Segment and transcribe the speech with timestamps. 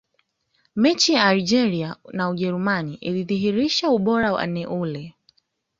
[0.75, 5.13] mechi ya algeria na ujerumani ilidhihirisha ubora wa neuer